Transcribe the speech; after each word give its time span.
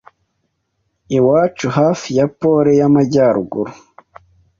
Iwacu 1.17 1.67
hafi 1.77 2.09
ya 2.17 2.25
Pole 2.39 2.71
y'Amajyaruguru 2.79 3.71